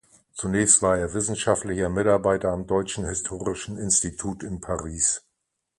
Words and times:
Zunächst 0.33 0.81
war 0.81 0.97
er 0.97 1.13
wissenschaftlicher 1.13 1.87
Mitarbeiter 1.89 2.49
am 2.49 2.65
Deutschen 2.65 3.05
Historischen 3.05 3.77
Institut 3.77 4.41
in 4.41 4.59
Paris. 4.59 5.27